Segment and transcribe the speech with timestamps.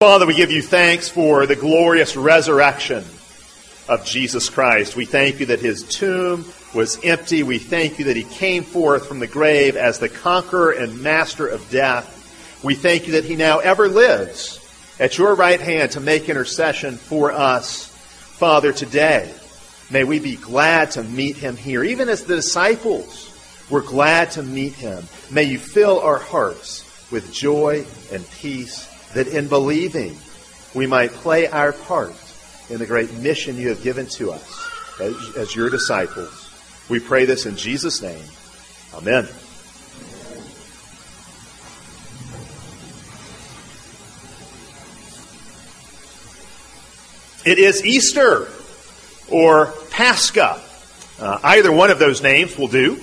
[0.00, 3.04] Father, we give you thanks for the glorious resurrection
[3.86, 4.96] of Jesus Christ.
[4.96, 7.42] We thank you that his tomb was empty.
[7.42, 11.46] We thank you that he came forth from the grave as the conqueror and master
[11.46, 12.62] of death.
[12.64, 14.66] We thank you that he now ever lives
[14.98, 17.86] at your right hand to make intercession for us.
[17.86, 19.30] Father, today,
[19.90, 21.84] may we be glad to meet him here.
[21.84, 23.36] Even as the disciples
[23.68, 29.28] were glad to meet him, may you fill our hearts with joy and peace that
[29.28, 30.16] in believing
[30.74, 32.14] we might play our part
[32.68, 36.48] in the great mission you have given to us as, as your disciples.
[36.88, 38.24] We pray this in Jesus' name.
[38.94, 39.28] Amen.
[47.42, 48.48] It is Easter
[49.30, 50.60] or Pascha.
[51.18, 53.00] Uh, either one of those names will do.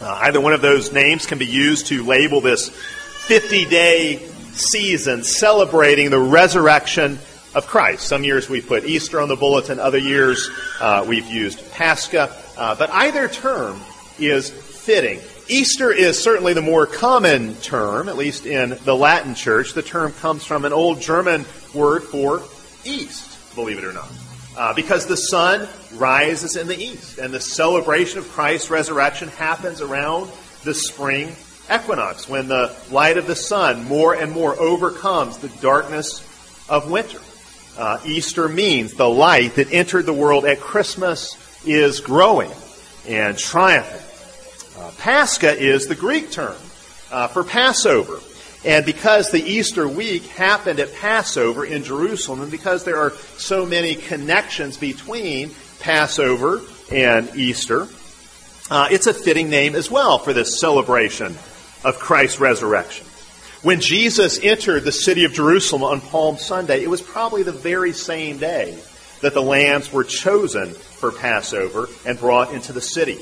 [0.00, 5.24] Uh, either one of those names can be used to label this 50 day season
[5.24, 7.18] celebrating the resurrection
[7.54, 8.06] of Christ.
[8.06, 10.50] Some years we've put Easter on the bulletin, other years
[10.80, 13.80] uh, we've used Pascha, uh, but either term
[14.18, 15.20] is fitting.
[15.48, 19.72] Easter is certainly the more common term, at least in the Latin church.
[19.72, 22.42] The term comes from an old German word for
[22.84, 24.10] east, believe it or not.
[24.56, 29.80] Uh, because the sun rises in the east, and the celebration of Christ's resurrection happens
[29.80, 30.30] around
[30.64, 31.34] the spring
[31.72, 36.24] equinox, when the light of the sun more and more overcomes the darkness
[36.68, 37.20] of winter.
[37.76, 42.50] Uh, Easter means the light that entered the world at Christmas is growing
[43.06, 44.02] and triumphant.
[44.78, 46.56] Uh, Pascha is the Greek term
[47.10, 48.20] uh, for Passover.
[48.64, 53.64] And because the Easter week happened at Passover in Jerusalem, and because there are so
[53.64, 57.86] many connections between Passover and Easter,
[58.70, 61.36] uh, it's a fitting name as well for this celebration
[61.84, 63.06] of Christ's resurrection.
[63.62, 67.92] When Jesus entered the city of Jerusalem on Palm Sunday, it was probably the very
[67.92, 68.78] same day
[69.20, 73.16] that the lambs were chosen for Passover and brought into the city.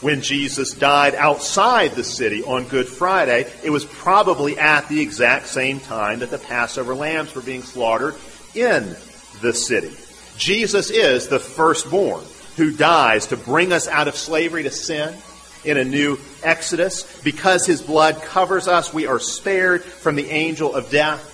[0.00, 5.48] When Jesus died outside the city on Good Friday, it was probably at the exact
[5.48, 8.14] same time that the Passover lambs were being slaughtered
[8.54, 8.96] in
[9.42, 9.92] the city.
[10.36, 12.24] Jesus is the firstborn
[12.56, 15.14] who dies to bring us out of slavery to sin
[15.64, 17.20] in a new Exodus.
[17.22, 21.30] Because his blood covers us, we are spared from the angel of death.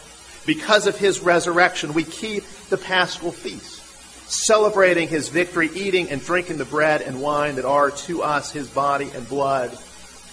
[0.47, 3.83] Because of his resurrection, we keep the paschal feast,
[4.31, 8.69] celebrating his victory, eating and drinking the bread and wine that are to us his
[8.69, 9.77] body and blood.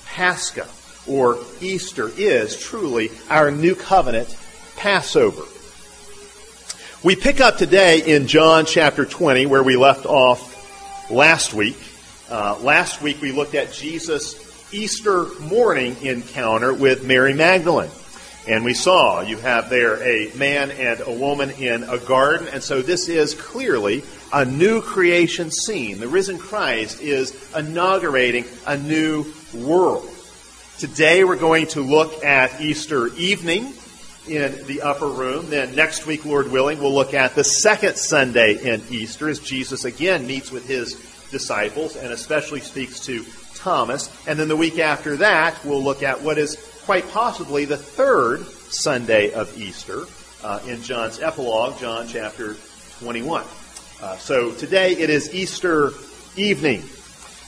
[0.06, 0.68] Pascha,
[1.08, 4.36] or Easter, is truly our new covenant
[4.78, 5.44] Passover.
[7.04, 11.78] We pick up today in John chapter 20, where we left off last week.
[12.30, 14.36] Uh, last week we looked at Jesus'
[14.74, 17.90] Easter morning encounter with Mary Magdalene.
[18.50, 22.50] And we saw you have there a man and a woman in a garden.
[22.50, 26.02] And so this is clearly a new creation scene.
[26.02, 30.10] The risen Christ is inaugurating a new world.
[30.80, 33.72] Today we're going to look at Easter evening
[34.28, 35.50] in the upper room.
[35.50, 39.86] Then next week, Lord willing, we'll look at the second Sunday in Easter as Jesus
[39.86, 44.10] again meets with his disciples and especially speaks to Thomas.
[44.28, 46.56] And then the week after that, we'll look at what is
[46.86, 50.06] quite possibly the third Sunday of Easter
[50.44, 52.56] uh, in John's epilogue, John chapter
[53.00, 53.44] 21.
[54.02, 55.92] Uh, so today it is Easter
[56.36, 56.84] evening.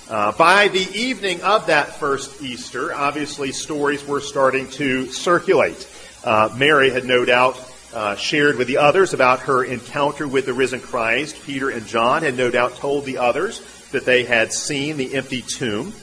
[0.09, 5.87] Uh, by the evening of that first Easter, obviously stories were starting to circulate.
[6.23, 7.55] Uh, Mary had no doubt
[7.93, 11.41] uh, shared with the others about her encounter with the risen Christ.
[11.43, 13.61] Peter and John had no doubt told the others
[13.91, 15.93] that they had seen the empty tomb.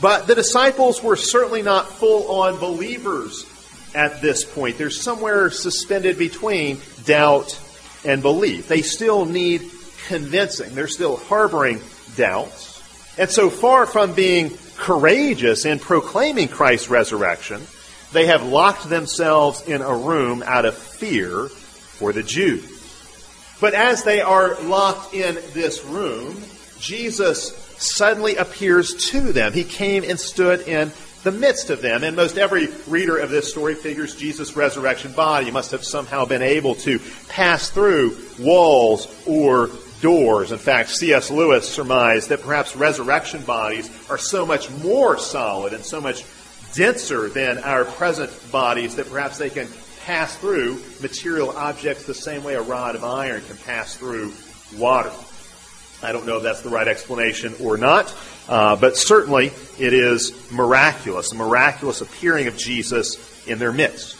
[0.00, 3.46] But the disciples were certainly not full on believers
[3.94, 4.78] at this point.
[4.78, 7.58] They're somewhere suspended between doubt
[8.04, 8.68] and belief.
[8.68, 9.62] They still need
[10.08, 11.80] convincing, they're still harboring
[12.16, 12.70] doubts.
[13.18, 17.62] And so far from being courageous in proclaiming Christ's resurrection,
[18.12, 22.68] they have locked themselves in a room out of fear for the Jews.
[23.60, 26.42] But as they are locked in this room,
[26.80, 29.52] Jesus suddenly appears to them.
[29.52, 30.92] He came and stood in
[31.22, 32.02] the midst of them.
[32.02, 36.42] And most every reader of this story figures Jesus' resurrection body must have somehow been
[36.42, 39.70] able to pass through walls or
[40.00, 40.50] doors.
[40.50, 41.30] In fact, C.S.
[41.30, 46.24] Lewis surmised that perhaps resurrection bodies are so much more solid and so much
[46.74, 49.68] denser than our present bodies that perhaps they can
[50.04, 54.32] pass through material objects the same way a rod of iron can pass through
[54.76, 55.12] water.
[56.02, 58.12] I don't know if that's the right explanation or not,
[58.48, 64.18] uh, but certainly it is miraculous, a miraculous appearing of Jesus in their midst.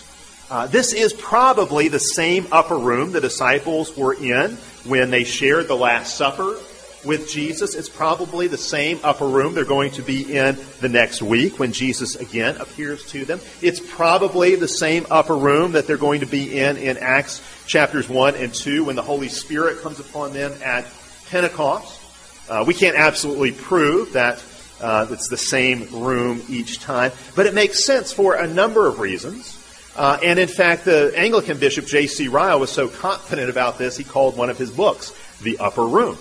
[0.48, 4.52] Uh, this is probably the same upper room the disciples were in
[4.84, 6.56] when they shared the Last Supper
[7.04, 7.75] with Jesus.
[7.75, 11.72] It's probably the same upper room they're going to be in the next week when
[11.72, 13.40] Jesus again appears to them.
[13.60, 18.08] It's probably the same upper room that they're going to be in in Acts chapters
[18.08, 20.87] 1 and 2 when the Holy Spirit comes upon them at
[21.28, 22.00] Pentecost.
[22.49, 24.43] Uh, we can't absolutely prove that
[24.81, 28.98] uh, it's the same room each time, but it makes sense for a number of
[28.98, 29.58] reasons.
[29.94, 32.28] Uh, and in fact, the Anglican bishop J.C.
[32.28, 36.16] Ryle was so confident about this, he called one of his books The Upper Room.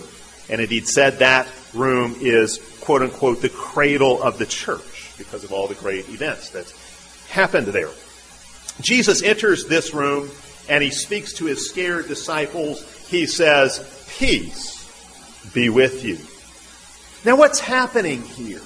[0.51, 5.51] And indeed said that room is, quote unquote, the cradle of the church because of
[5.51, 6.71] all the great events that
[7.29, 7.89] happened there.
[8.81, 10.29] Jesus enters this room
[10.69, 13.07] and he speaks to his scared disciples.
[13.07, 14.81] He says, Peace
[15.53, 16.17] be with you.
[17.23, 18.61] Now, what's happening here?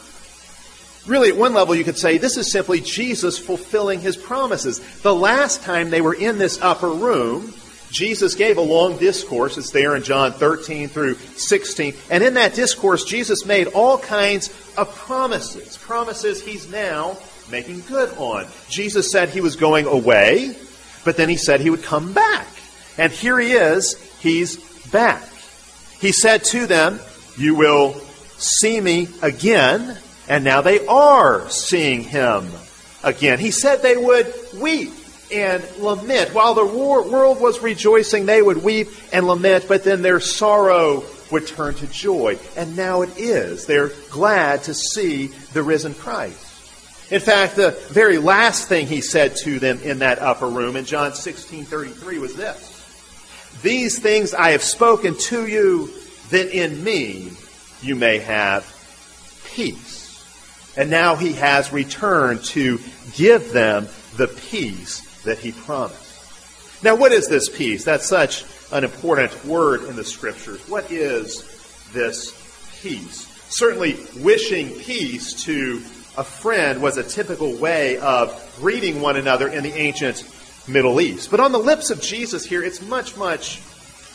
[1.05, 4.79] Really, at one level, you could say this is simply Jesus fulfilling his promises.
[5.01, 7.53] The last time they were in this upper room,
[7.95, 9.57] Jesus gave a long discourse.
[9.57, 11.93] It's there in John 13 through 16.
[12.09, 15.77] And in that discourse, Jesus made all kinds of promises.
[15.77, 17.17] Promises he's now
[17.49, 18.47] making good on.
[18.69, 20.57] Jesus said he was going away,
[21.05, 22.47] but then he said he would come back.
[22.97, 24.57] And here he is, he's
[24.89, 25.23] back.
[26.01, 26.99] He said to them,
[27.37, 27.93] You will
[28.37, 29.97] see me again
[30.27, 32.49] and now they are seeing him
[33.03, 33.39] again.
[33.39, 34.91] He said they would weep
[35.31, 36.33] and lament.
[36.33, 41.47] While the world was rejoicing, they would weep and lament, but then their sorrow would
[41.47, 42.37] turn to joy.
[42.55, 43.65] And now it is.
[43.65, 47.11] They're glad to see the risen Christ.
[47.11, 50.85] In fact, the very last thing he said to them in that upper room in
[50.85, 52.71] John 16:33 was this.
[53.61, 55.91] These things I have spoken to you
[56.31, 57.31] that in me
[57.81, 58.65] you may have
[59.53, 60.23] peace.
[60.77, 62.79] And now he has returned to
[63.13, 63.87] give them
[64.17, 66.83] the peace that he promised.
[66.83, 67.83] Now, what is this peace?
[67.83, 70.61] That's such an important word in the scriptures.
[70.69, 71.43] What is
[71.93, 72.31] this
[72.81, 73.27] peace?
[73.49, 75.81] Certainly, wishing peace to
[76.17, 80.23] a friend was a typical way of greeting one another in the ancient
[80.67, 81.31] Middle East.
[81.31, 83.61] But on the lips of Jesus here, it's much, much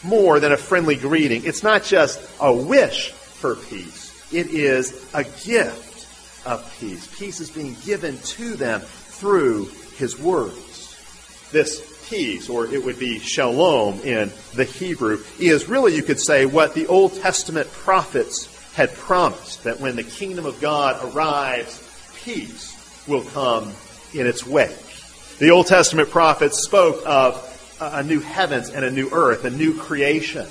[0.02, 1.44] more than a friendly greeting.
[1.44, 6.06] It's not just a wish for peace, it is a gift
[6.46, 7.06] of peace.
[7.18, 9.66] Peace is being given to them through
[9.96, 10.69] his words.
[11.52, 16.46] This peace, or it would be shalom in the Hebrew, is really, you could say,
[16.46, 21.82] what the Old Testament prophets had promised that when the kingdom of God arrives,
[22.24, 22.76] peace
[23.06, 23.72] will come
[24.14, 24.76] in its wake.
[25.38, 27.46] The Old Testament prophets spoke of
[27.80, 30.46] a new heavens and a new earth, a new creation.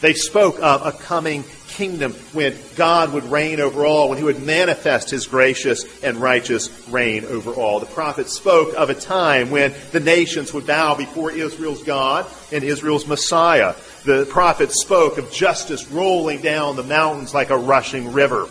[0.00, 4.42] They spoke of a coming kingdom when God would reign over all, when he would
[4.42, 7.80] manifest his gracious and righteous reign over all.
[7.80, 12.62] The prophets spoke of a time when the nations would bow before Israel's God and
[12.62, 13.74] Israel's Messiah.
[14.04, 18.48] The prophets spoke of justice rolling down the mountains like a rushing river.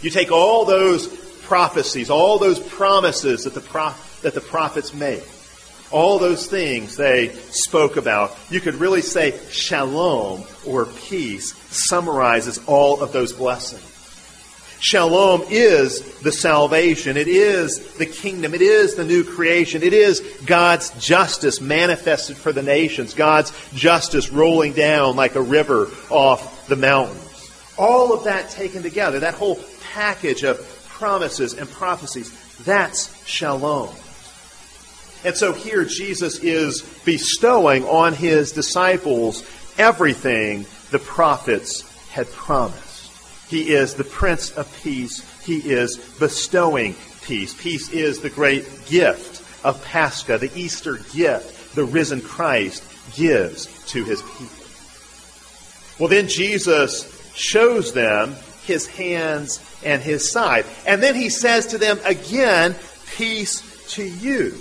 [0.00, 1.08] You take all those
[1.42, 5.22] prophecies, all those promises that the, prof- that the prophets made,
[5.90, 8.36] all those things they spoke about.
[8.50, 13.84] You could really say shalom or peace summarizes all of those blessings.
[14.80, 17.16] Shalom is the salvation.
[17.16, 18.54] It is the kingdom.
[18.54, 19.82] It is the new creation.
[19.82, 23.12] It is God's justice manifested for the nations.
[23.12, 27.24] God's justice rolling down like a river off the mountains.
[27.76, 29.58] All of that taken together, that whole
[29.94, 32.30] package of promises and prophecies,
[32.64, 33.92] that's shalom.
[35.24, 39.44] And so here Jesus is bestowing on his disciples
[39.76, 43.48] everything the prophets had promised.
[43.48, 45.24] He is the Prince of Peace.
[45.44, 47.54] He is bestowing peace.
[47.54, 52.82] Peace is the great gift of Pascha, the Easter gift the risen Christ
[53.16, 54.48] gives to his people.
[55.98, 58.34] Well, then Jesus shows them
[58.64, 60.66] his hands and his side.
[60.86, 62.74] And then he says to them again,
[63.16, 63.62] Peace
[63.94, 64.54] to you.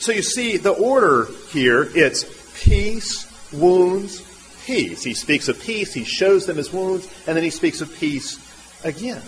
[0.00, 2.24] So you see the order here it's
[2.64, 4.22] peace, wounds,
[4.64, 5.04] peace.
[5.04, 8.38] He speaks of peace, he shows them his wounds, and then he speaks of peace
[8.82, 9.22] again.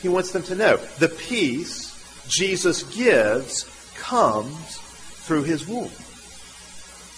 [0.00, 1.90] He wants them to know the peace
[2.28, 3.64] Jesus gives
[3.94, 5.96] comes through his wounds.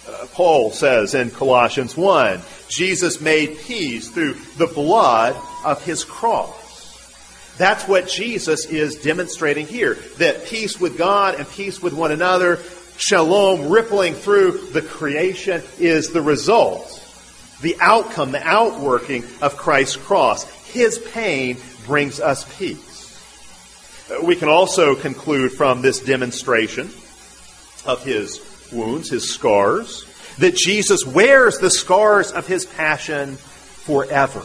[0.07, 5.35] Uh, Paul says in Colossians 1 Jesus made peace through the blood
[5.65, 6.64] of his cross.
[7.57, 9.95] That's what Jesus is demonstrating here.
[10.19, 12.59] That peace with God and peace with one another,
[12.97, 17.01] shalom rippling through the creation, is the result,
[17.61, 20.45] the outcome, the outworking of Christ's cross.
[20.73, 22.91] His pain brings us peace.
[24.23, 26.91] We can also conclude from this demonstration
[27.87, 28.41] of his
[28.73, 30.05] wounds, his scars,
[30.39, 34.43] that Jesus wears the scars of his passion forever.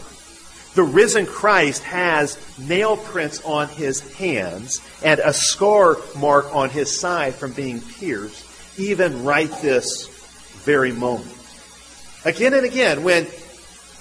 [0.75, 6.99] The risen Christ has nail prints on his hands and a scar mark on his
[6.99, 8.45] side from being pierced,
[8.79, 10.07] even right this
[10.63, 11.35] very moment.
[12.23, 13.25] Again and again, when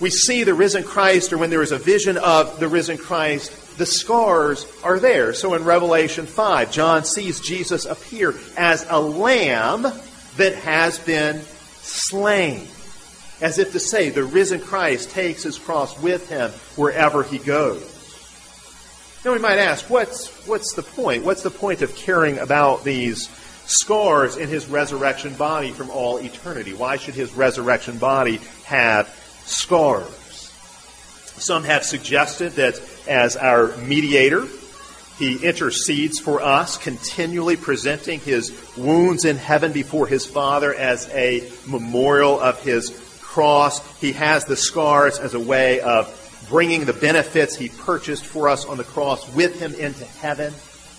[0.01, 3.79] we see the risen Christ or when there is a vision of the risen Christ,
[3.79, 5.33] the scars are there.
[5.33, 9.83] So in Revelation 5, John sees Jesus appear as a lamb
[10.37, 11.41] that has been
[11.81, 12.69] slain.
[13.41, 17.95] As if to say, the risen Christ takes his cross with him wherever he goes.
[19.25, 21.25] Now we might ask, what's, what's the point?
[21.25, 23.29] What's the point of caring about these
[23.67, 26.73] scars in his resurrection body from all eternity?
[26.73, 29.09] Why should his resurrection body have
[29.45, 30.53] scars?
[31.37, 34.47] Some have suggested that as our mediator,
[35.19, 41.49] he intercedes for us, continually presenting his wounds in heaven before his Father as a
[41.67, 42.91] memorial of his
[43.39, 44.01] cross.
[44.01, 46.13] He has the scars as a way of
[46.49, 50.53] bringing the benefits he purchased for us on the cross with him into heaven.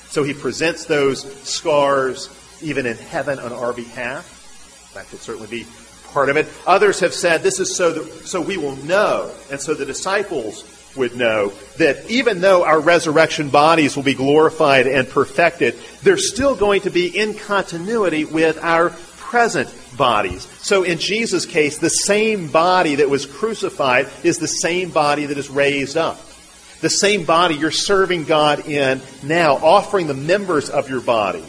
[0.07, 2.29] So he presents those scars
[2.61, 4.91] even in heaven on our behalf.
[4.93, 5.67] That could certainly be
[6.13, 6.47] part of it.
[6.65, 10.63] Others have said this is so that so we will know, and so the disciples
[10.95, 16.55] would know that even though our resurrection bodies will be glorified and perfected, they're still
[16.55, 19.69] going to be in continuity with our present
[19.99, 20.47] bodies.
[20.61, 25.37] So in Jesus' case, the same body that was crucified is the same body that
[25.37, 26.19] is raised up.
[26.81, 31.43] The same body you're serving God in now, offering the members of your body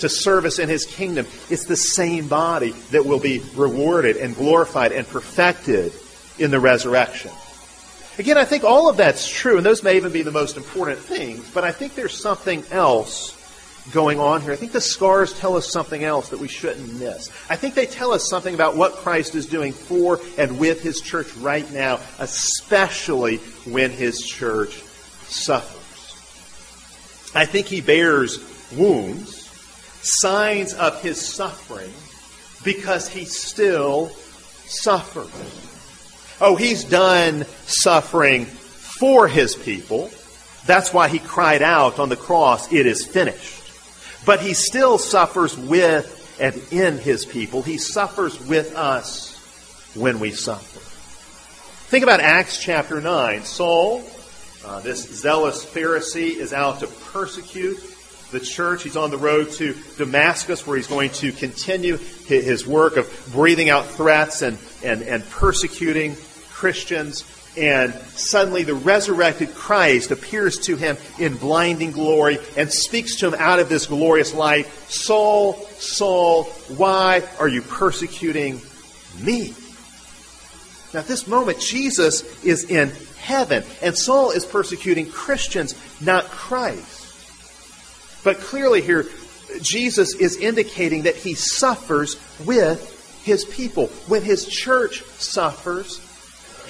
[0.00, 1.26] to service in His kingdom.
[1.50, 5.92] It's the same body that will be rewarded and glorified and perfected
[6.38, 7.30] in the resurrection.
[8.18, 10.98] Again, I think all of that's true, and those may even be the most important
[10.98, 13.38] things, but I think there's something else
[13.90, 14.52] going on here.
[14.52, 17.30] I think the scars tell us something else that we shouldn't miss.
[17.50, 21.00] I think they tell us something about what Christ is doing for and with his
[21.00, 24.82] church right now, especially when his church
[25.26, 25.80] suffers.
[27.34, 28.38] I think he bears
[28.72, 29.48] wounds,
[30.02, 31.92] signs of his suffering,
[32.62, 34.08] because he still
[34.66, 35.30] suffers.
[36.40, 40.10] Oh, he's done suffering for his people.
[40.66, 43.61] That's why he cried out on the cross, It is finished.
[44.24, 47.62] But he still suffers with and in his people.
[47.62, 49.32] He suffers with us
[49.94, 50.80] when we suffer.
[51.90, 53.42] Think about Acts chapter 9.
[53.44, 54.02] Saul,
[54.64, 57.78] uh, this zealous Pharisee, is out to persecute
[58.30, 58.82] the church.
[58.82, 63.68] He's on the road to Damascus where he's going to continue his work of breathing
[63.68, 66.16] out threats and, and, and persecuting
[66.50, 67.24] Christians,
[67.56, 73.34] and suddenly the resurrected Christ appears to him in blinding glory and speaks to him
[73.38, 76.44] out of this glorious light Saul, Saul,
[76.76, 78.60] why are you persecuting
[79.20, 79.54] me?
[80.92, 87.00] Now, at this moment, Jesus is in heaven, and Saul is persecuting Christians, not Christ.
[88.24, 89.06] But clearly, here,
[89.60, 93.86] Jesus is indicating that he suffers with his people.
[94.06, 96.00] When his church suffers,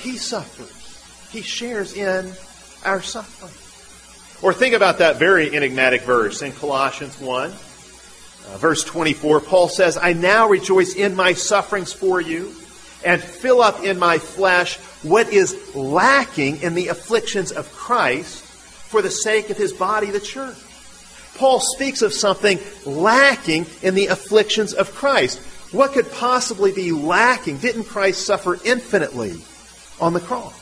[0.02, 1.30] he suffers.
[1.30, 2.32] He shares in
[2.84, 3.52] our suffering.
[4.42, 7.54] Or think about that very enigmatic verse in Colossians 1, uh,
[8.58, 9.40] verse 24.
[9.40, 12.52] Paul says, I now rejoice in my sufferings for you
[13.04, 19.00] and fill up in my flesh what is lacking in the afflictions of Christ for
[19.00, 20.58] the sake of his body, the church.
[21.36, 25.38] Paul speaks of something lacking in the afflictions of Christ.
[25.72, 27.58] What could possibly be lacking?
[27.58, 29.40] Didn't Christ suffer infinitely?
[30.02, 30.58] On the cross.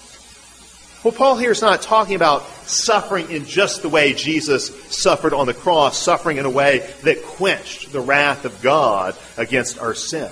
[1.02, 5.46] Well, Paul here is not talking about suffering in just the way Jesus suffered on
[5.46, 10.30] the cross, suffering in a way that quenched the wrath of God against our sin.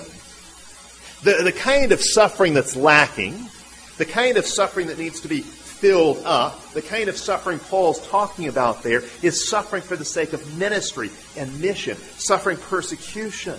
[1.23, 3.49] The, the kind of suffering that's lacking,
[3.97, 8.07] the kind of suffering that needs to be filled up, the kind of suffering Paul's
[8.09, 13.59] talking about there is suffering for the sake of ministry and mission, suffering persecution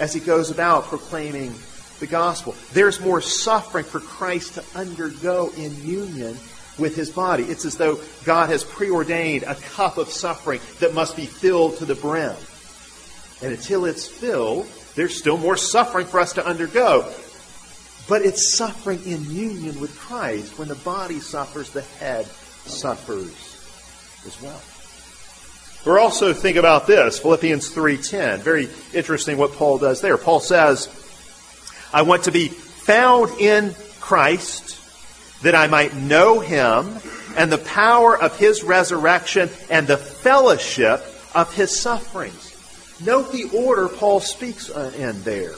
[0.00, 1.54] as he goes about proclaiming
[2.00, 2.54] the gospel.
[2.72, 6.36] There's more suffering for Christ to undergo in union
[6.78, 7.44] with his body.
[7.44, 11.84] It's as though God has preordained a cup of suffering that must be filled to
[11.84, 12.34] the brim.
[13.42, 14.66] And until it's filled,
[14.96, 17.10] there's still more suffering for us to undergo.
[18.08, 20.58] But it's suffering in union with Christ.
[20.58, 22.26] When the body suffers, the head
[22.66, 23.32] suffers
[24.26, 24.60] as well.
[25.86, 28.40] Or also think about this, Philippians 3:10.
[28.40, 30.18] Very interesting what Paul does there.
[30.18, 30.88] Paul says,
[31.92, 34.78] I want to be found in Christ
[35.42, 36.98] that I might know him
[37.36, 41.04] and the power of his resurrection and the fellowship
[41.34, 42.50] of his sufferings,
[43.02, 45.54] Note the order Paul speaks in there.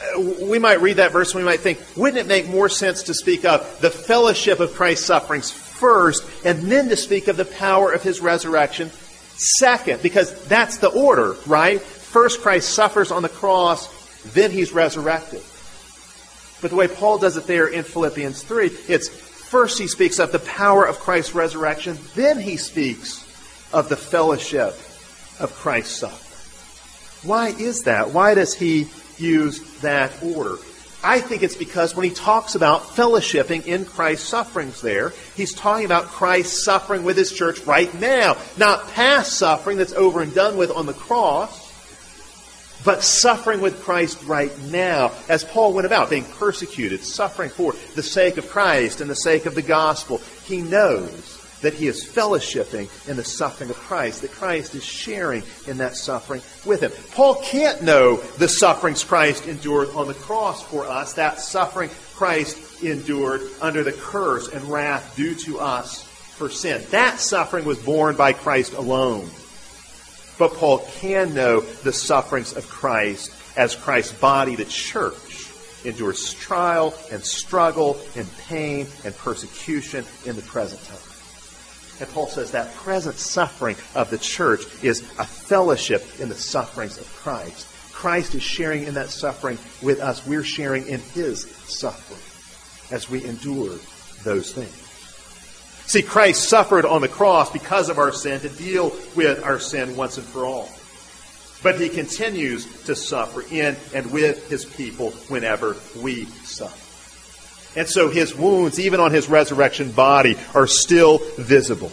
[0.00, 3.04] Uh, we might read that verse and we might think, wouldn't it make more sense
[3.04, 7.44] to speak of the fellowship of Christ's sufferings first and then to speak of the
[7.44, 8.90] power of his resurrection
[9.36, 10.00] second?
[10.00, 11.80] Because that's the order, right?
[11.82, 13.86] First, Christ suffers on the cross,
[14.26, 15.42] then he's resurrected.
[16.60, 20.32] But the way Paul does it there in Philippians 3, it's first he speaks of
[20.32, 23.24] the power of Christ's resurrection, then he speaks
[23.72, 24.74] of the fellowship
[25.38, 27.28] of Christ's suffering.
[27.28, 28.10] Why is that?
[28.10, 30.56] Why does he use that order?
[31.02, 35.86] I think it's because when he talks about fellowshipping in Christ's sufferings there, he's talking
[35.86, 38.36] about Christ suffering with his church right now.
[38.58, 41.59] Not past suffering that's over and done with on the cross,
[42.84, 48.02] but suffering with Christ right now, as Paul went about, being persecuted, suffering for the
[48.02, 50.18] sake of Christ and the sake of the gospel.
[50.44, 55.42] He knows that he is fellowshipping in the suffering of Christ, that Christ is sharing
[55.66, 56.92] in that suffering with him.
[57.12, 62.82] Paul can't know the sufferings Christ endured on the cross for us, that suffering Christ
[62.82, 66.82] endured under the curse and wrath due to us for sin.
[66.90, 69.28] That suffering was borne by Christ alone.
[70.40, 75.50] But Paul can know the sufferings of Christ as Christ's body, the church,
[75.84, 80.96] endures trial and struggle and pain and persecution in the present time.
[82.00, 86.96] And Paul says that present suffering of the church is a fellowship in the sufferings
[86.96, 87.66] of Christ.
[87.92, 90.26] Christ is sharing in that suffering with us.
[90.26, 92.18] We're sharing in his suffering
[92.90, 93.76] as we endure
[94.24, 94.89] those things.
[95.90, 99.96] See, Christ suffered on the cross because of our sin to deal with our sin
[99.96, 100.68] once and for all.
[101.64, 106.78] But he continues to suffer in and with his people whenever we suffer.
[107.76, 111.90] And so his wounds, even on his resurrection body, are still visible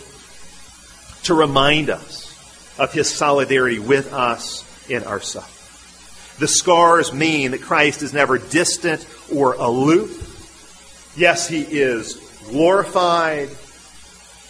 [1.24, 6.38] to remind us of his solidarity with us in our suffering.
[6.38, 11.16] The scars mean that Christ is never distant or aloof.
[11.18, 12.14] Yes, he is
[12.48, 13.50] glorified,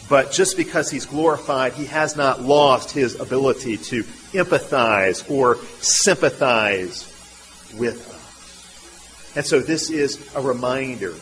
[0.09, 7.03] but just because he's glorified, he has not lost his ability to empathize or sympathize
[7.77, 9.35] with us.
[9.35, 11.13] And so this is a reminder.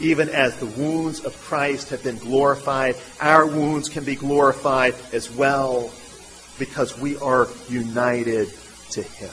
[0.00, 5.30] Even as the wounds of Christ have been glorified, our wounds can be glorified as
[5.30, 5.92] well
[6.58, 8.48] because we are united
[8.92, 9.30] to him.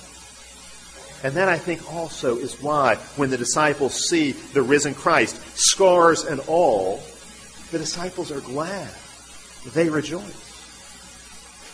[1.24, 6.26] And that, I think, also is why when the disciples see the risen Christ, scars
[6.26, 7.02] and all,
[7.72, 8.90] the disciples are glad.
[9.74, 10.48] They rejoice.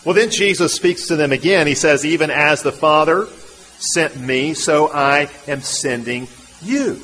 [0.04, 1.66] Well, then Jesus speaks to them again.
[1.66, 3.26] He says, Even as the Father
[3.78, 6.28] sent me, so I am sending
[6.62, 7.00] you.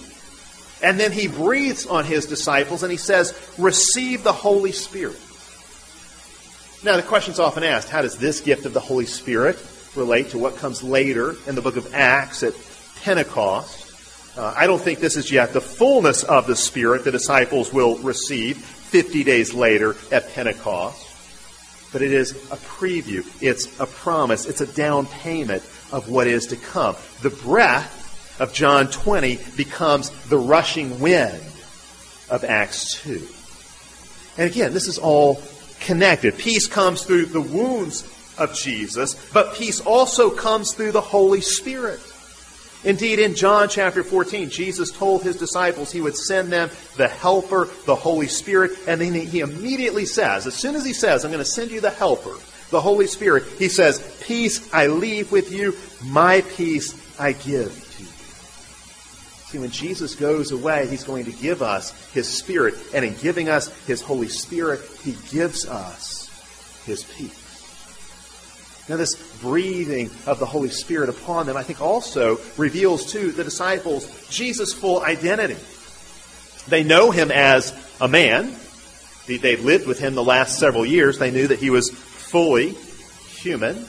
[0.83, 5.19] And then he breathes on his disciples and he says, Receive the Holy Spirit.
[6.83, 9.59] Now, the question is often asked how does this gift of the Holy Spirit
[9.95, 12.55] relate to what comes later in the book of Acts at
[13.03, 14.39] Pentecost?
[14.39, 17.99] Uh, I don't think this is yet the fullness of the Spirit the disciples will
[17.99, 21.07] receive 50 days later at Pentecost.
[21.93, 26.47] But it is a preview, it's a promise, it's a down payment of what is
[26.49, 26.97] to come.
[27.23, 31.43] The breath of John 20 becomes the rushing wind
[32.31, 33.27] of Acts 2.
[34.39, 35.43] And again, this is all
[35.81, 36.39] connected.
[36.39, 38.05] Peace comes through the wounds
[38.39, 42.01] of Jesus, but peace also comes through the Holy Spirit.
[42.83, 47.69] Indeed, in John chapter 14, Jesus told his disciples he would send them the Helper,
[47.85, 51.45] the Holy Spirit, and then he immediately says, as soon as he says, I'm going
[51.45, 52.35] to send you the Helper,
[52.71, 58.03] the Holy Spirit, he says, Peace I leave with you, my peace I give to
[58.03, 58.09] you.
[59.51, 63.51] See, when Jesus goes away, he's going to give us his Spirit, and in giving
[63.51, 66.31] us his Holy Spirit, he gives us
[66.87, 67.40] his peace.
[68.91, 73.45] Now, this breathing of the Holy Spirit upon them, I think, also reveals to the
[73.45, 75.57] disciples Jesus' full identity.
[76.67, 78.53] They know him as a man.
[79.29, 81.21] They've lived with him the last several years.
[81.21, 82.71] They knew that he was fully
[83.29, 83.87] human.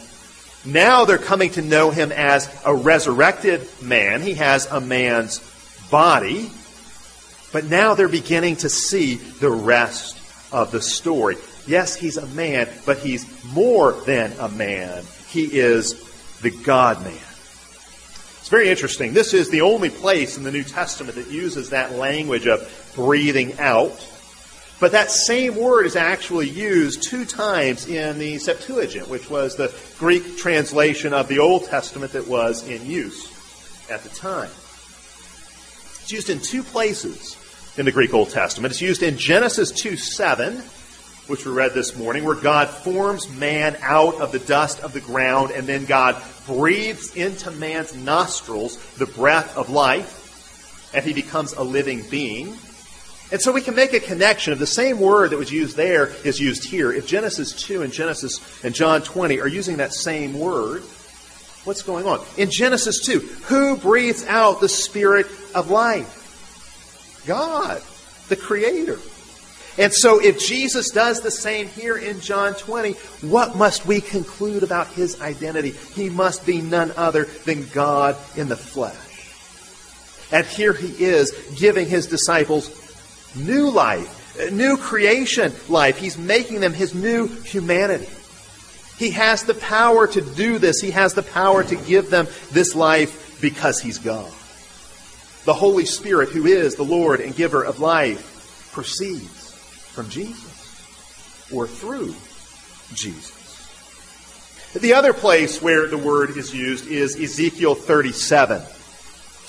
[0.66, 4.22] Now they're coming to know him as a resurrected man.
[4.22, 5.40] He has a man's
[5.90, 6.52] body.
[7.52, 10.16] But now they're beginning to see the rest
[10.54, 11.38] of the story.
[11.68, 15.04] Yes, he's a man, but he's more than a man.
[15.30, 15.94] He is
[16.42, 17.14] the God man.
[17.14, 19.14] It's very interesting.
[19.14, 23.60] This is the only place in the New Testament that uses that language of breathing
[23.60, 24.08] out.
[24.80, 29.72] But that same word is actually used two times in the Septuagint, which was the
[30.00, 33.30] Greek translation of the Old Testament that was in use
[33.92, 34.50] at the time.
[36.02, 37.38] It's used in two places
[37.78, 38.72] in the Greek Old Testament.
[38.72, 40.64] It's used in Genesis 2 7
[41.28, 45.02] which we read this morning, where God forms man out of the dust of the
[45.02, 51.54] ground, and then God breathes into man's nostrils the breath of life, and he becomes
[51.54, 52.54] a living being.
[53.32, 56.08] And so we can make a connection of the same word that was used there
[56.26, 56.92] is used here.
[56.92, 60.82] If Genesis 2 and Genesis and John 20 are using that same word,
[61.64, 62.20] what's going on?
[62.38, 67.24] In Genesis 2, who breathes out the spirit of life?
[67.26, 67.82] God,
[68.28, 69.00] the creator.
[69.82, 72.92] And so if Jesus does the same here in John 20,
[73.22, 75.72] what must we conclude about his identity?
[75.72, 78.96] He must be none other than God in the flesh.
[80.32, 82.70] And here he is giving his disciples
[83.36, 85.98] new life, new creation life.
[85.98, 88.08] He's making them his new humanity.
[89.00, 90.80] He has the power to do this.
[90.80, 94.32] He has the power to give them this life because he's God.
[95.46, 99.41] The Holy Spirit, who is the Lord and giver of life, proceeds
[99.94, 102.16] from Jesus or through
[102.94, 103.38] Jesus.
[104.74, 108.62] The other place where the word is used is Ezekiel 37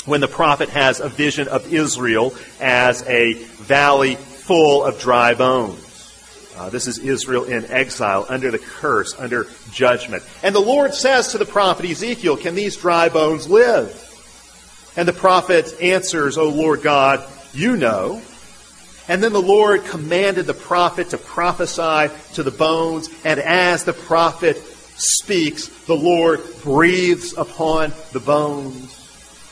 [0.05, 5.79] when the prophet has a vision of Israel as a valley full of dry bones.
[6.57, 10.23] Uh, this is Israel in exile, under the curse, under judgment.
[10.43, 13.99] And the Lord says to the prophet Ezekiel, Can these dry bones live?
[14.97, 18.21] And the prophet answers, O Lord God, you know.
[19.09, 23.93] And then the Lord commanded the prophet to prophesy to the bones, and as the
[23.93, 24.57] prophet
[24.97, 28.99] speaks, the Lord breathes upon the bones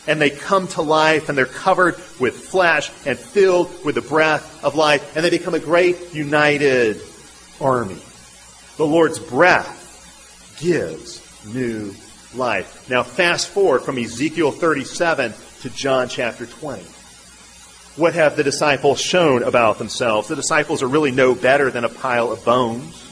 [0.06, 4.64] and they come to life and they're covered with flesh and filled with the breath
[4.64, 7.00] of life and they become a great united
[7.60, 8.00] army.
[8.76, 11.94] The Lord's breath gives new
[12.34, 12.88] life.
[12.88, 16.82] Now fast forward from Ezekiel 37 to John chapter 20.
[18.00, 20.28] What have the disciples shown about themselves?
[20.28, 23.06] The disciples are really no better than a pile of bones.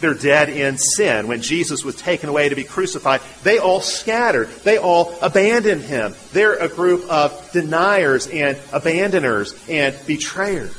[0.00, 1.28] They're dead in sin.
[1.28, 4.48] When Jesus was taken away to be crucified, they all scattered.
[4.64, 6.16] They all abandoned him.
[6.32, 10.74] They're a group of deniers and abandoners and betrayers.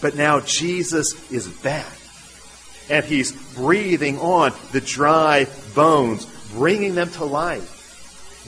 [0.00, 1.86] But now Jesus is back.
[2.90, 7.81] And he's breathing on the dry bones, bringing them to life,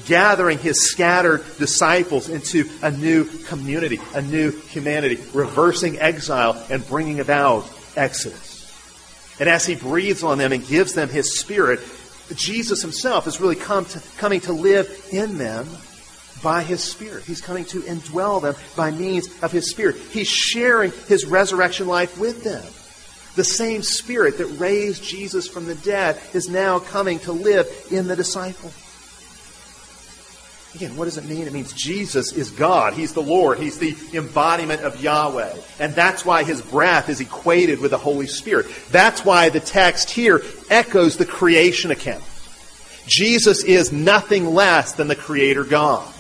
[0.06, 7.20] gathering his scattered disciples into a new community, a new humanity, reversing exile and bringing
[7.20, 7.64] about
[7.96, 8.52] Exodus.
[9.40, 11.80] And as he breathes on them and gives them his spirit,
[12.34, 15.66] Jesus himself is really to, coming to live in them
[16.42, 17.24] by his spirit.
[17.24, 19.96] He's coming to indwell them by means of his spirit.
[19.96, 22.64] He's sharing his resurrection life with them.
[23.34, 28.06] The same spirit that raised Jesus from the dead is now coming to live in
[28.06, 28.83] the disciples.
[30.74, 31.46] Again, what does it mean?
[31.46, 32.94] It means Jesus is God.
[32.94, 33.60] He's the Lord.
[33.60, 35.54] He's the embodiment of Yahweh.
[35.78, 38.66] And that's why his breath is equated with the Holy Spirit.
[38.90, 42.24] That's why the text here echoes the creation account.
[43.06, 46.12] Jesus is nothing less than the Creator God.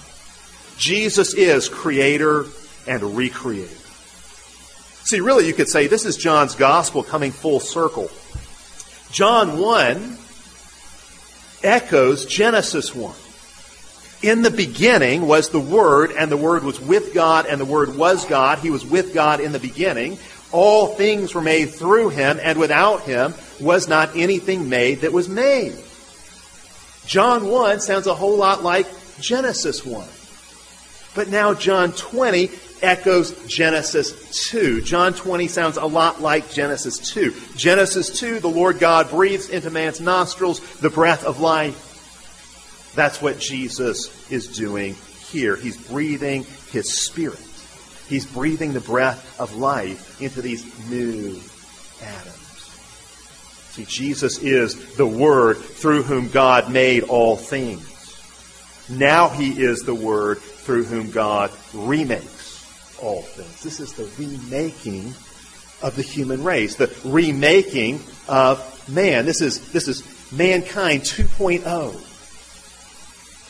[0.76, 2.44] Jesus is Creator
[2.86, 3.80] and Recreator.
[5.06, 8.08] See, really, you could say this is John's Gospel coming full circle.
[9.10, 10.18] John 1
[11.64, 13.14] echoes Genesis 1.
[14.24, 17.94] In the beginning was the Word, and the Word was with God, and the Word
[17.94, 18.58] was God.
[18.58, 20.16] He was with God in the beginning.
[20.50, 25.28] All things were made through him, and without him was not anything made that was
[25.28, 25.76] made.
[27.04, 28.86] John 1 sounds a whole lot like
[29.20, 30.08] Genesis 1.
[31.14, 32.48] But now John 20
[32.80, 34.80] echoes Genesis 2.
[34.80, 37.34] John 20 sounds a lot like Genesis 2.
[37.56, 41.93] Genesis 2, the Lord God breathes into man's nostrils the breath of life.
[42.94, 44.94] That's what Jesus is doing
[45.30, 45.56] here.
[45.56, 47.40] He's breathing his spirit.
[48.08, 51.40] He's breathing the breath of life into these new
[52.02, 52.34] Adams.
[53.70, 57.90] See, Jesus is the Word through whom God made all things.
[58.88, 63.62] Now he is the Word through whom God remakes all things.
[63.62, 65.14] This is the remaking
[65.82, 69.26] of the human race, the remaking of man.
[69.26, 72.13] This is, this is mankind 2.0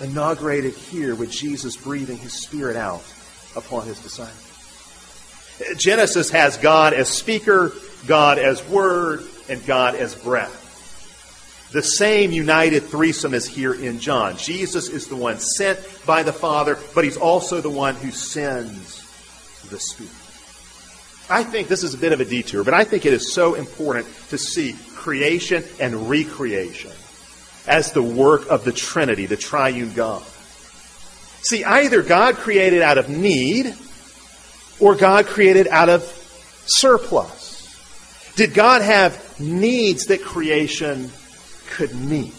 [0.01, 3.05] inaugurated here with Jesus breathing his Spirit out
[3.57, 4.41] upon his disciples.
[5.77, 7.73] Genesis has God as speaker,
[8.07, 10.61] God as word, and God as breath.
[11.73, 14.37] The same united threesome is here in John.
[14.37, 19.01] Jesus is the one sent by the Father, but he's also the one who sends
[19.71, 20.13] the Spirit.
[21.31, 23.55] I think this is a bit of a detour, but I think it is so
[23.55, 26.93] important to see creation and recreation
[27.67, 30.23] as the work of the Trinity, the triune God.
[31.43, 33.75] See, either God created out of need
[34.81, 36.03] or God created out of
[36.67, 37.53] surplus.
[38.37, 41.11] Did God have needs that creation
[41.71, 42.35] could meet?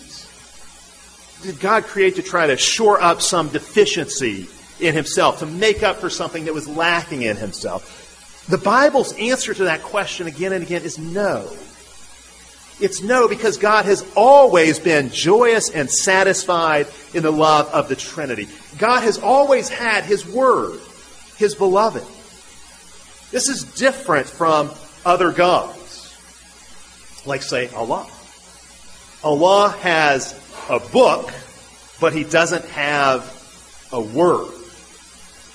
[1.41, 4.47] Did God create to try to shore up some deficiency
[4.79, 8.45] in himself, to make up for something that was lacking in himself?
[8.49, 11.49] The Bible's answer to that question again and again is no.
[12.79, 17.95] It's no, because God has always been joyous and satisfied in the love of the
[17.95, 18.49] Trinity.
[18.77, 20.79] God has always had His Word,
[21.38, 22.03] His beloved.
[23.31, 24.71] This is different from
[25.05, 26.13] other gods,
[27.25, 28.07] like, say, Allah.
[29.23, 31.33] Allah has a book,
[32.01, 33.31] but He doesn't have
[33.91, 34.51] a word.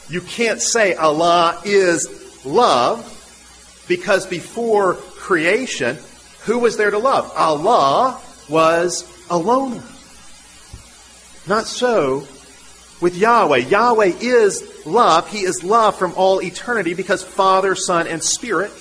[0.09, 5.99] You can't say Allah is love because before creation,
[6.45, 7.33] who was there to love?
[7.37, 9.83] Allah was a loner.
[11.47, 12.27] Not so
[13.01, 13.59] with Yahweh.
[13.59, 15.31] Yahweh is love.
[15.31, 18.73] He is love from all eternity because Father, Son, and Spirit,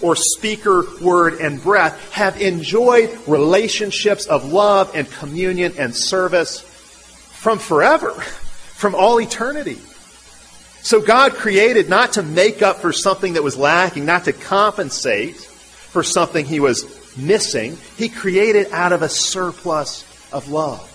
[0.00, 7.58] or speaker, word, and breath, have enjoyed relationships of love and communion and service from
[7.58, 9.78] forever, from all eternity.
[10.82, 15.50] So God created not to make up for something that was lacking, not to compensate
[15.94, 17.78] for something he was missing.
[17.96, 20.90] He created out of a surplus of love.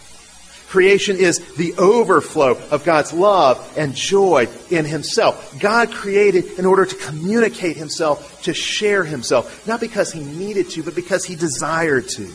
[0.68, 5.58] Creation is the overflow of God's love and joy in Himself.
[5.58, 10.84] God created in order to communicate Himself, to share Himself, not because He needed to,
[10.84, 12.30] but because He desired to.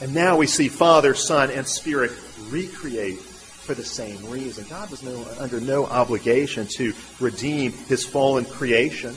[0.00, 2.10] And now we see Father, Son, and Spirit
[2.48, 4.64] recreate for the same reason.
[4.68, 9.14] God was no, under no obligation to redeem His fallen creation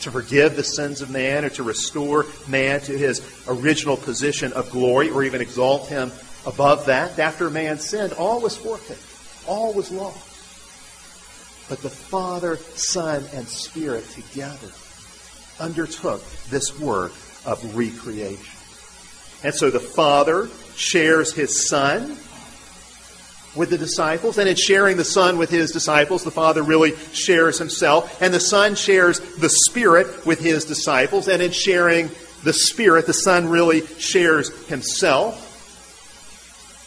[0.00, 4.70] to forgive the sins of man or to restore man to his original position of
[4.70, 6.12] glory or even exalt him
[6.46, 7.18] above that.
[7.18, 8.98] After man sinned, all was forfeit,
[9.46, 10.26] all was lost.
[11.68, 14.68] But the Father, Son, and Spirit together
[15.60, 17.12] undertook this work
[17.46, 18.56] of recreation.
[19.44, 22.16] And so the Father shares his Son
[23.54, 24.38] with the disciples.
[24.38, 28.20] And in sharing the Son with his disciples, the Father really shares himself.
[28.22, 31.28] And the Son shares the Spirit with his disciples.
[31.28, 32.10] And in sharing
[32.44, 35.48] the Spirit, the Son really shares himself.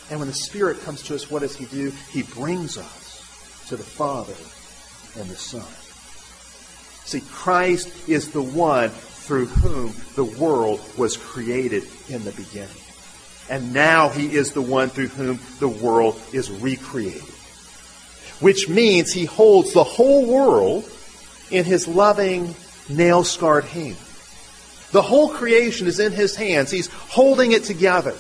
[0.09, 1.91] And when the Spirit comes to us, what does he do?
[2.11, 4.35] He brings us to the Father
[5.19, 5.65] and the Son.
[7.05, 12.82] See, Christ is the one through whom the world was created in the beginning.
[13.49, 17.23] And now he is the one through whom the world is recreated.
[18.39, 20.89] Which means he holds the whole world
[21.51, 22.55] in his loving,
[22.89, 23.97] nail scarred hand.
[24.91, 26.71] The whole creation is in his hands.
[26.71, 28.15] He's holding it together.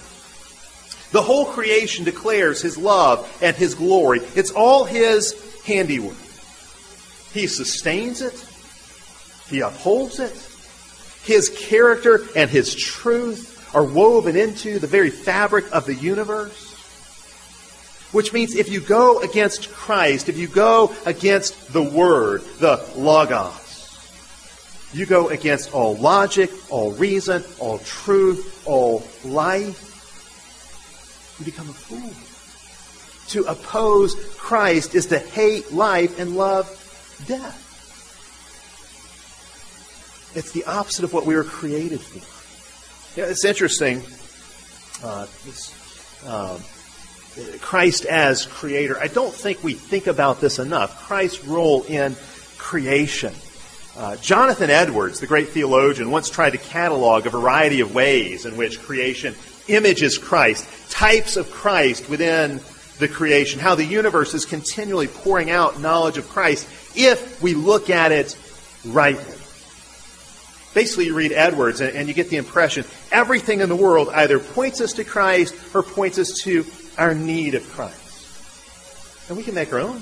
[1.11, 4.21] The whole creation declares his love and his glory.
[4.35, 6.17] It's all his handiwork.
[7.31, 8.45] He sustains it.
[9.47, 10.33] He upholds it.
[11.23, 16.71] His character and his truth are woven into the very fabric of the universe.
[18.11, 23.61] Which means if you go against Christ, if you go against the Word, the Logos,
[24.93, 29.89] you go against all logic, all reason, all truth, all life,
[31.39, 32.13] you become a fool.
[33.29, 36.67] To oppose Christ is to hate life and love
[37.25, 37.61] death.
[40.35, 42.42] It's the opposite of what we were created for.
[43.15, 44.01] Yeah, it's interesting.
[45.03, 46.59] Uh, this, um,
[47.61, 48.97] Christ as creator.
[48.99, 51.05] I don't think we think about this enough.
[51.07, 52.15] Christ's role in
[52.57, 53.33] creation.
[53.95, 58.57] Uh, Jonathan Edwards, the great theologian, once tried to catalog a variety of ways in
[58.57, 59.35] which creation
[59.67, 62.61] images Christ, types of Christ within
[62.97, 67.91] the creation, how the universe is continually pouring out knowledge of Christ if we look
[67.91, 68.35] at it
[68.83, 69.42] rightly.
[70.73, 74.39] Basically, you read Edwards and, and you get the impression everything in the world either
[74.39, 76.65] points us to Christ or points us to
[76.97, 79.29] our need of Christ.
[79.29, 80.01] And we can make our own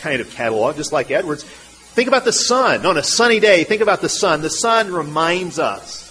[0.00, 1.44] kind of catalog, just like Edwards.
[1.44, 2.84] Think about the sun.
[2.84, 4.42] On a sunny day, think about the sun.
[4.42, 6.06] The sun reminds us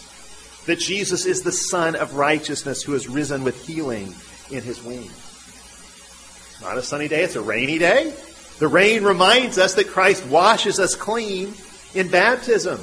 [0.65, 4.13] that Jesus is the Son of righteousness who has risen with healing
[4.49, 5.05] in his wings.
[5.05, 8.13] It's not a sunny day, it's a rainy day.
[8.59, 11.53] The rain reminds us that Christ washes us clean
[11.93, 12.79] in baptism.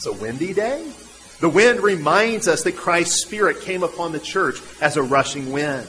[0.00, 0.90] It's a windy day.
[1.40, 5.86] The wind reminds us that Christ's Spirit came upon the church as a rushing wind.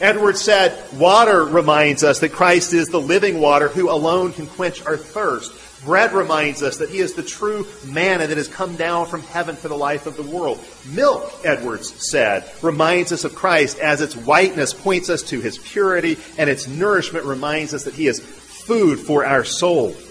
[0.00, 4.82] Edwards said, Water reminds us that Christ is the living water who alone can quench
[4.86, 5.52] our thirst.
[5.84, 9.54] Bread reminds us that he is the true manna that has come down from heaven
[9.54, 10.58] for the life of the world.
[10.86, 16.16] Milk, Edwards said, reminds us of Christ as its whiteness points us to his purity,
[16.38, 20.03] and its nourishment reminds us that he is food for our souls.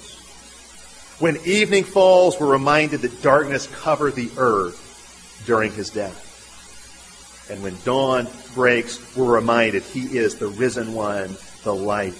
[1.23, 7.47] When evening falls, we're reminded that darkness covered the earth during his death.
[7.49, 12.11] And when dawn breaks, we're reminded he is the risen one, the light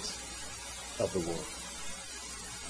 [0.98, 1.44] of the world.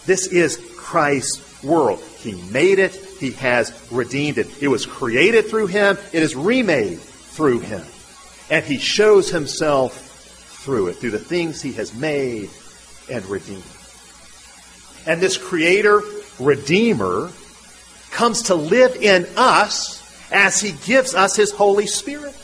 [0.07, 2.01] This is Christ's world.
[2.19, 2.97] He made it.
[2.97, 4.61] He has redeemed it.
[4.61, 5.99] It was created through him.
[6.13, 7.85] It is remade through him.
[8.51, 9.95] And he shows himself
[10.65, 12.51] through it, through the things he has made
[13.09, 13.63] and redeemed.
[15.07, 16.03] And this creator,
[16.39, 17.31] redeemer,
[18.11, 22.35] comes to live in us as he gives us his Holy Spirit.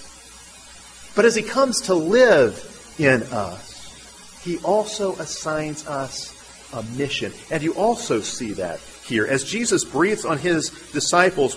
[1.14, 6.36] But as he comes to live in us, he also assigns us
[6.72, 7.32] a mission.
[7.50, 9.26] And you also see that here.
[9.26, 11.56] As Jesus breathes on his disciples,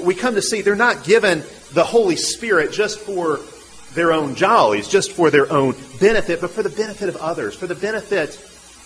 [0.00, 3.40] we come to see they're not given the Holy Spirit just for
[3.94, 7.66] their own jollies, just for their own benefit, but for the benefit of others, for
[7.66, 8.38] the benefit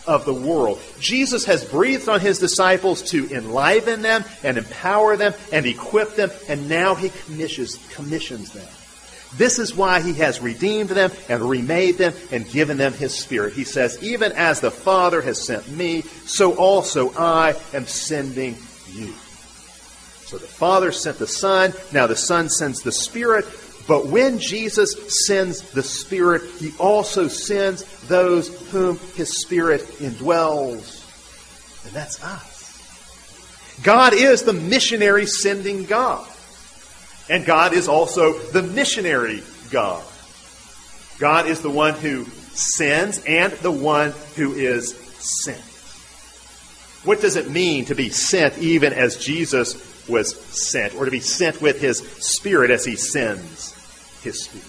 [0.06, 0.80] of the world.
[0.98, 6.30] Jesus has breathed on his disciples to enliven them and empower them and equip them,
[6.48, 8.68] and now he commissions, commissions them.
[9.36, 13.52] This is why he has redeemed them and remade them and given them his spirit.
[13.52, 18.56] He says, Even as the Father has sent me, so also I am sending
[18.92, 19.14] you.
[20.24, 23.46] So the Father sent the Son, now the Son sends the Spirit.
[23.90, 24.94] But when Jesus
[25.26, 31.04] sends the Spirit, he also sends those whom his Spirit indwells.
[31.84, 33.80] And that's us.
[33.82, 36.24] God is the missionary sending God.
[37.28, 40.04] And God is also the missionary God.
[41.18, 45.58] God is the one who sends and the one who is sent.
[47.04, 51.18] What does it mean to be sent even as Jesus was sent, or to be
[51.18, 53.74] sent with his Spirit as he sends
[54.22, 54.66] his Spirit?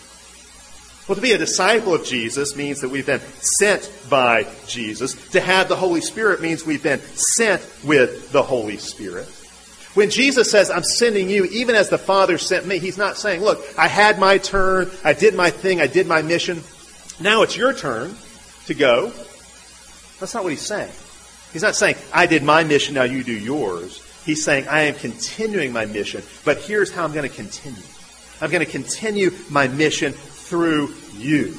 [1.07, 3.21] Well, to be a disciple of Jesus means that we've been
[3.59, 5.15] sent by Jesus.
[5.31, 7.01] To have the Holy Spirit means we've been
[7.35, 9.27] sent with the Holy Spirit.
[9.93, 13.41] When Jesus says, I'm sending you, even as the Father sent me, he's not saying,
[13.41, 16.63] look, I had my turn, I did my thing, I did my mission.
[17.19, 18.15] Now it's your turn
[18.67, 19.11] to go.
[20.19, 20.93] That's not what he's saying.
[21.51, 24.01] He's not saying, I did my mission, now you do yours.
[24.25, 27.83] He's saying, I am continuing my mission, but here's how I'm going to continue.
[28.41, 31.55] I'm going to continue my mission through you.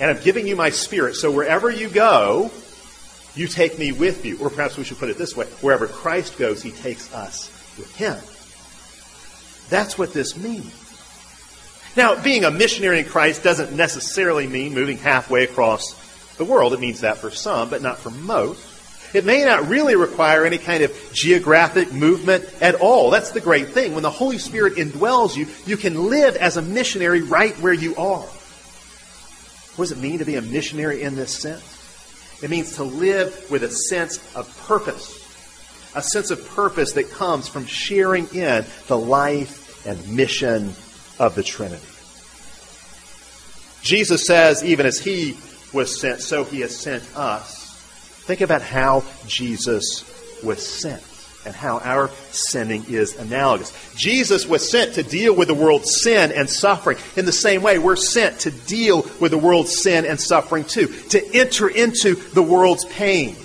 [0.00, 2.50] And I'm giving you my spirit, so wherever you go,
[3.34, 4.38] you take me with you.
[4.38, 7.94] Or perhaps we should put it this way wherever Christ goes, he takes us with
[7.96, 8.16] him.
[9.70, 10.72] That's what this means.
[11.96, 15.94] Now, being a missionary in Christ doesn't necessarily mean moving halfway across
[16.36, 16.74] the world.
[16.74, 18.75] It means that for some, but not for most.
[19.16, 23.10] It may not really require any kind of geographic movement at all.
[23.10, 23.94] That's the great thing.
[23.94, 27.96] When the Holy Spirit indwells you, you can live as a missionary right where you
[27.96, 28.26] are.
[29.76, 32.42] What does it mean to be a missionary in this sense?
[32.42, 35.10] It means to live with a sense of purpose.
[35.94, 40.74] A sense of purpose that comes from sharing in the life and mission
[41.18, 41.86] of the Trinity.
[43.80, 45.38] Jesus says, even as he
[45.72, 47.65] was sent, so he has sent us.
[48.26, 50.04] Think about how Jesus
[50.42, 51.00] was sent
[51.46, 53.72] and how our sending is analogous.
[53.94, 56.98] Jesus was sent to deal with the world's sin and suffering.
[57.16, 60.88] In the same way, we're sent to deal with the world's sin and suffering too,
[61.10, 63.36] to enter into the world's pain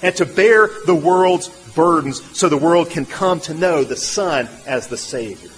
[0.00, 4.48] and to bear the world's burdens so the world can come to know the Son
[4.66, 5.50] as the Savior.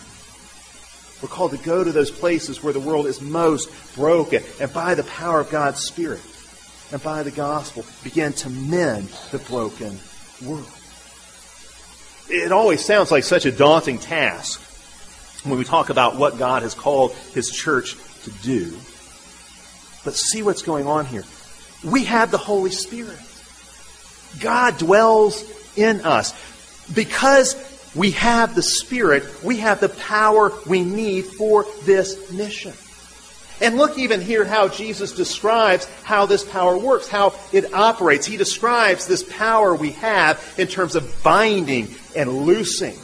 [1.23, 4.97] We're called to go to those places where the world is most broken and by
[4.97, 6.20] the power of God's Spirit
[6.92, 9.99] and by the gospel began to mend the broken
[10.44, 10.68] world.
[12.29, 14.61] It always sounds like such a daunting task
[15.44, 18.77] when we talk about what God has called His church to do.
[20.05, 21.25] But see what's going on here.
[21.83, 23.18] We have the Holy Spirit.
[24.40, 25.44] God dwells
[25.77, 26.35] in us.
[26.94, 27.57] Because
[27.94, 32.73] we have the Spirit, we have the power we need for this mission.
[33.61, 38.27] And look even here how Jesus describes how this power works, how it operates.
[38.27, 42.96] He describes this power we have in terms of binding and loosing.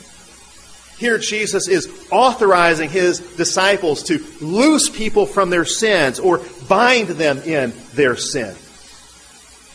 [0.98, 7.38] Here, Jesus is authorizing his disciples to loose people from their sins or bind them
[7.38, 8.54] in their sin.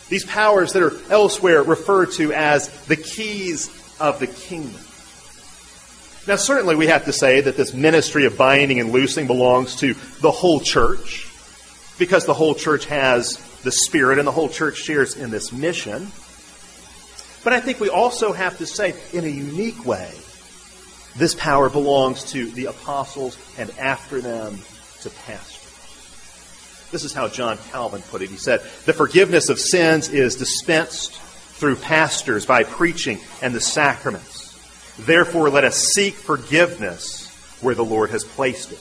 [0.08, 3.70] These powers that are elsewhere referred to as the keys
[4.00, 4.85] of the kingdom.
[6.28, 9.94] Now, certainly we have to say that this ministry of binding and loosing belongs to
[10.22, 11.30] the whole church,
[12.00, 16.12] because the whole church has the Spirit and the whole church shares in this mission.
[17.44, 20.12] But I think we also have to say, in a unique way,
[21.16, 24.60] this power belongs to the apostles and after them
[25.02, 25.62] to pastors.
[26.92, 28.30] This is how John Calvin put it.
[28.30, 34.45] He said, The forgiveness of sins is dispensed through pastors by preaching and the sacraments.
[34.98, 37.28] Therefore, let us seek forgiveness
[37.62, 38.80] where the Lord has placed it.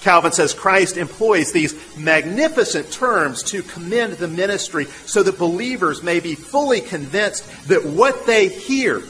[0.00, 6.20] Calvin says Christ employs these magnificent terms to commend the ministry so that believers may
[6.20, 9.02] be fully convinced that what they hear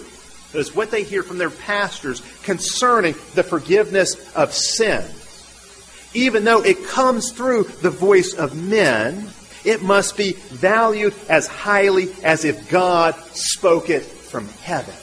[0.54, 5.20] is what they hear from their pastors concerning the forgiveness of sins,
[6.14, 9.28] Even though it comes through the voice of men,
[9.64, 14.94] it must be valued as highly as if God spoke it from heaven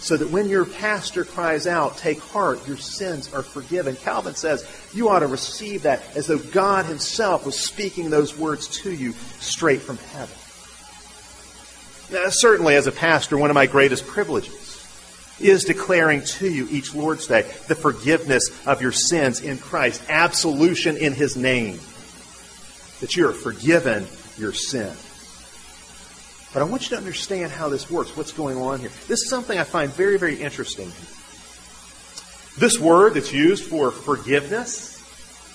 [0.00, 3.96] so that when your pastor cries out, take heart, your sins are forgiven.
[3.96, 8.68] Calvin says you ought to receive that as though God himself was speaking those words
[8.82, 10.36] to you straight from heaven.
[12.10, 14.66] Now, certainly, as a pastor, one of my greatest privileges
[15.40, 20.96] is declaring to you each Lord's Day the forgiveness of your sins in Christ, absolution
[20.96, 21.78] in his name,
[23.00, 24.06] that you are forgiven
[24.38, 25.07] your sins.
[26.52, 28.90] But I want you to understand how this works, what's going on here.
[29.06, 30.90] This is something I find very, very interesting.
[32.58, 34.96] This word that's used for forgiveness,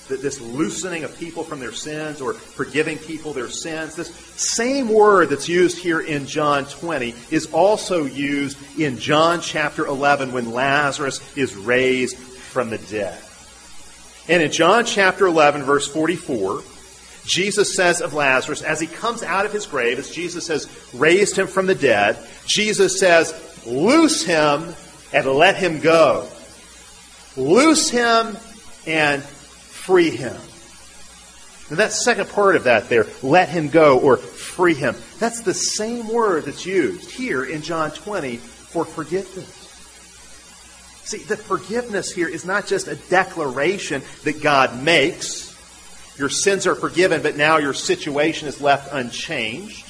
[0.07, 4.87] that this loosening of people from their sins or forgiving people their sins, this same
[4.87, 10.51] word that's used here in John 20 is also used in John chapter 11 when
[10.51, 13.19] Lazarus is raised from the dead.
[14.29, 16.61] And in John chapter 11, verse 44,
[17.25, 21.37] Jesus says of Lazarus, as he comes out of his grave, as Jesus has raised
[21.37, 23.33] him from the dead, Jesus says,
[23.65, 24.75] Loose him
[25.13, 26.27] and let him go.
[27.37, 28.37] Loose him
[28.85, 30.35] and free him.
[31.69, 35.53] And that second part of that there, let him go or free him, that's the
[35.53, 39.61] same word that's used here in John 20 for forgiveness.
[41.05, 45.52] See, the forgiveness here is not just a declaration that God makes
[46.17, 49.85] your sins are forgiven, but now your situation is left unchanged.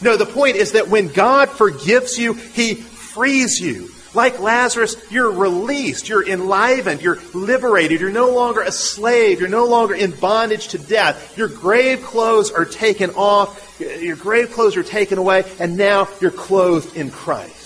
[0.00, 3.90] No, the point is that when God forgives you, He frees you.
[4.14, 9.64] Like Lazarus, you're released, you're enlivened, you're liberated, you're no longer a slave, you're no
[9.66, 11.36] longer in bondage to death.
[11.38, 16.30] Your grave clothes are taken off, your grave clothes are taken away, and now you're
[16.30, 17.62] clothed in Christ.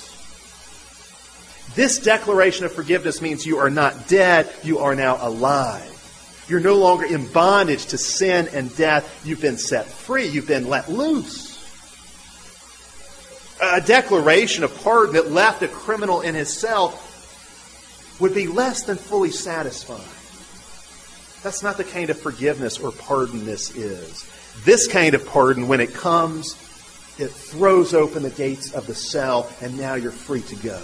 [1.75, 5.96] This declaration of forgiveness means you are not dead, you are now alive.
[6.49, 9.27] You're no longer in bondage to sin and death.
[9.27, 10.29] You've been set free.
[10.29, 11.57] You've been let loose.
[13.61, 17.01] A declaration of pardon that left a criminal in his cell
[18.21, 20.01] would be less than fully satisfying.
[21.43, 24.29] That's not the kind of forgiveness or pardon this is.
[24.65, 26.55] This kind of pardon, when it comes,
[27.19, 30.81] it throws open the gates of the cell, and now you're free to go.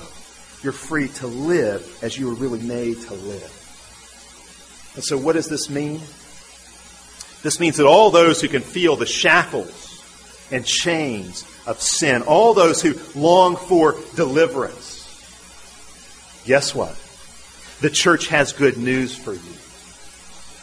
[0.62, 3.61] You're free to live as you were really made to live.
[4.94, 6.00] And so, what does this mean?
[7.42, 10.02] This means that all those who can feel the shackles
[10.50, 15.00] and chains of sin, all those who long for deliverance,
[16.44, 16.94] guess what?
[17.80, 19.40] The church has good news for you.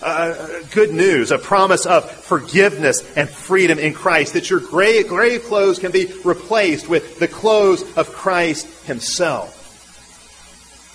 [0.02, 5.44] Uh, good news, a promise of forgiveness and freedom in Christ, that your grave, grave
[5.44, 9.58] clothes can be replaced with the clothes of Christ Himself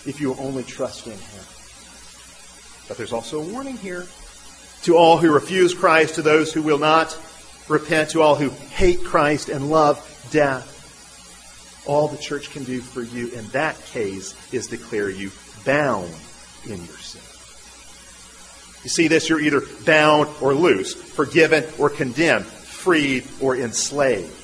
[0.07, 1.45] if you only trust in Him.
[2.89, 4.07] But there's also a warning here
[4.83, 7.19] to all who refuse Christ, to those who will not
[7.69, 9.99] repent, to all who hate Christ and love
[10.31, 10.73] death.
[11.87, 15.31] All the church can do for you in that case is declare you
[15.65, 16.13] bound
[16.65, 17.23] in your sin.
[18.85, 19.31] You see this?
[19.31, 24.43] You're either bound or loose, forgiven or condemned, freed or enslaved.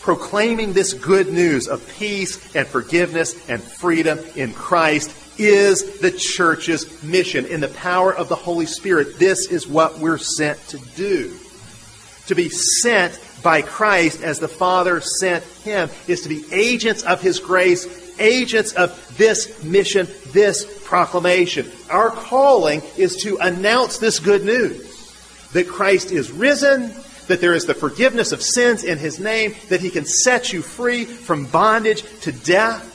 [0.00, 7.02] Proclaiming this good news of peace and forgiveness and freedom in Christ is the church's
[7.02, 7.46] mission.
[7.46, 11.36] In the power of the Holy Spirit, this is what we're sent to do.
[12.26, 17.20] To be sent by Christ as the Father sent him is to be agents of
[17.20, 17.86] his grace,
[18.20, 21.70] agents of this mission, this proclamation.
[21.90, 24.88] Our calling is to announce this good news
[25.52, 26.94] that Christ is risen,
[27.26, 30.62] that there is the forgiveness of sins in his name, that he can set you
[30.62, 32.91] free from bondage to death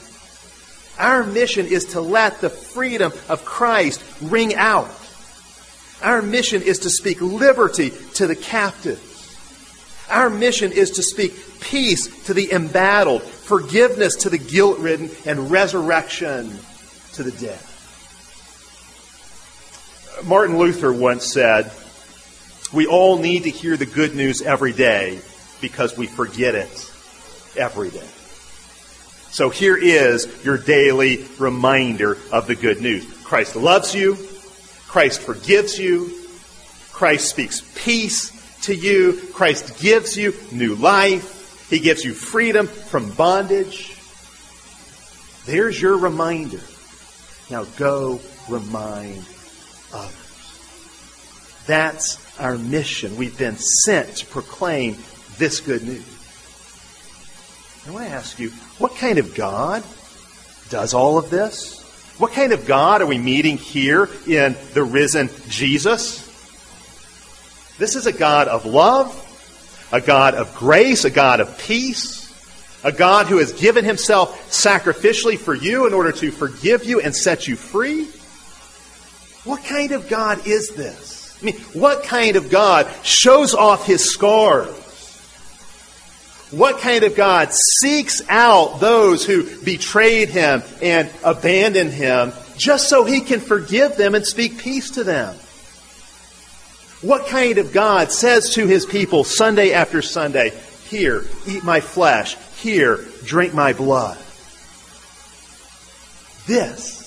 [0.98, 4.90] our mission is to let the freedom of Christ ring out.
[6.02, 9.04] Our mission is to speak liberty to the captives.
[10.10, 15.50] Our mission is to speak peace to the embattled, forgiveness to the guilt ridden, and
[15.50, 16.58] resurrection
[17.14, 17.60] to the dead.
[20.24, 21.70] Martin Luther once said,
[22.72, 25.20] We all need to hear the good news every day
[25.60, 26.92] because we forget it
[27.56, 28.08] every day.
[29.30, 33.04] So here is your daily reminder of the good news.
[33.24, 34.16] Christ loves you.
[34.86, 36.10] Christ forgives you.
[36.92, 39.20] Christ speaks peace to you.
[39.32, 41.68] Christ gives you new life.
[41.68, 43.94] He gives you freedom from bondage.
[45.44, 46.60] There's your reminder.
[47.50, 49.24] Now go remind
[49.92, 51.64] others.
[51.66, 53.16] That's our mission.
[53.16, 54.96] We've been sent to proclaim
[55.36, 56.17] this good news.
[57.88, 59.82] I want to ask you, what kind of God
[60.68, 61.80] does all of this?
[62.18, 66.26] What kind of God are we meeting here in the risen Jesus?
[67.78, 72.28] This is a God of love, a God of grace, a God of peace,
[72.84, 77.16] a God who has given himself sacrificially for you in order to forgive you and
[77.16, 78.04] set you free.
[79.44, 81.38] What kind of God is this?
[81.40, 84.68] I mean, what kind of God shows off his scars?
[86.50, 93.04] What kind of God seeks out those who betrayed him and abandoned him just so
[93.04, 95.34] he can forgive them and speak peace to them?
[97.00, 100.50] What kind of God says to his people Sunday after Sunday,
[100.88, 102.36] Here, eat my flesh.
[102.56, 104.18] Here, drink my blood.
[106.46, 106.98] This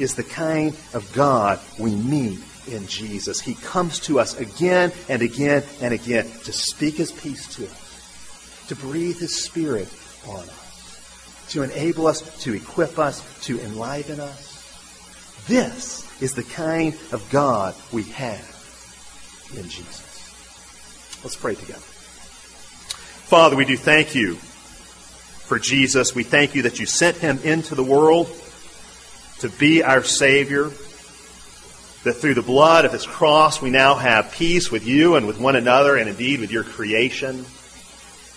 [0.00, 3.40] is the kind of God we meet in Jesus.
[3.40, 7.85] He comes to us again and again and again to speak his peace to us,
[8.68, 9.88] to breathe his spirit
[10.26, 15.44] on us, to enable us, to equip us, to enliven us.
[15.46, 21.20] This is the kind of God we have in Jesus.
[21.22, 21.78] Let's pray together.
[21.78, 26.14] Father, we do thank you for Jesus.
[26.14, 28.28] We thank you that you sent him into the world
[29.40, 30.70] to be our Savior.
[32.04, 35.40] That through the blood of his cross we now have peace with you and with
[35.40, 37.44] one another and indeed with your creation.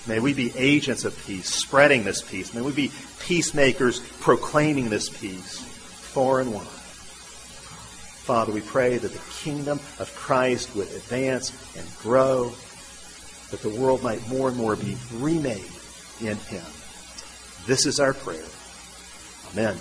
[0.08, 2.54] May we be agents of peace, spreading this peace.
[2.54, 6.66] May we be peacemakers, proclaiming this peace far and wide.
[8.26, 12.54] Father, we pray that the kingdom of Christ would advance and grow,
[13.52, 15.66] that the world might more and more be remade
[16.22, 16.66] in him.
[17.66, 18.46] This is our prayer.
[19.52, 19.78] Amen.